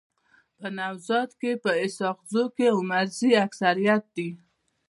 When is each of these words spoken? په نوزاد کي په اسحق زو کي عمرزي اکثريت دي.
په 0.57 0.67
نوزاد 0.77 1.29
کي 1.39 1.51
په 1.63 1.71
اسحق 1.83 2.19
زو 2.31 2.43
کي 2.55 2.65
عمرزي 2.77 3.31
اکثريت 3.45 4.03
دي. 4.15 4.29